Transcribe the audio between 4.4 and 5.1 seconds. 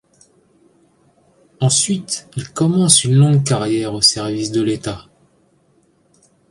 de l'État.